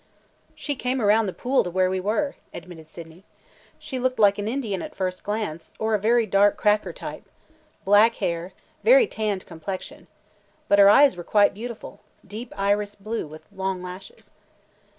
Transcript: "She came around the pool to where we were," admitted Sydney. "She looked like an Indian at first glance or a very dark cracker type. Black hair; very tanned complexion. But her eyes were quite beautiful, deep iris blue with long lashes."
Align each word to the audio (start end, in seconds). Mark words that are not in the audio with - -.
"She 0.55 0.75
came 0.75 0.99
around 0.99 1.27
the 1.27 1.31
pool 1.31 1.63
to 1.63 1.69
where 1.69 1.87
we 1.87 1.99
were," 1.99 2.35
admitted 2.55 2.87
Sydney. 2.87 3.23
"She 3.77 3.99
looked 3.99 4.17
like 4.17 4.39
an 4.39 4.47
Indian 4.47 4.81
at 4.81 4.95
first 4.95 5.23
glance 5.23 5.75
or 5.77 5.93
a 5.93 5.99
very 5.99 6.25
dark 6.25 6.57
cracker 6.57 6.91
type. 6.91 7.23
Black 7.85 8.15
hair; 8.15 8.53
very 8.83 9.05
tanned 9.05 9.45
complexion. 9.45 10.07
But 10.67 10.79
her 10.79 10.89
eyes 10.89 11.15
were 11.15 11.23
quite 11.23 11.53
beautiful, 11.53 11.99
deep 12.25 12.51
iris 12.57 12.95
blue 12.95 13.27
with 13.27 13.43
long 13.51 13.83
lashes." 13.83 14.33